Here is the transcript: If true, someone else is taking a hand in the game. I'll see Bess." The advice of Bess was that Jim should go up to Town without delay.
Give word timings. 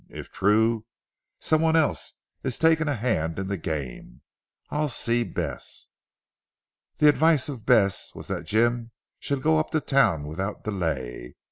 If 0.09 0.31
true, 0.31 0.87
someone 1.39 1.75
else 1.75 2.13
is 2.41 2.57
taking 2.57 2.87
a 2.87 2.95
hand 2.95 3.37
in 3.37 3.49
the 3.49 3.55
game. 3.57 4.21
I'll 4.71 4.89
see 4.89 5.23
Bess." 5.23 5.89
The 6.97 7.07
advice 7.07 7.47
of 7.49 7.67
Bess 7.67 8.15
was 8.15 8.25
that 8.27 8.45
Jim 8.47 8.93
should 9.19 9.43
go 9.43 9.59
up 9.59 9.69
to 9.69 9.79
Town 9.79 10.25
without 10.25 10.63
delay. 10.63 11.35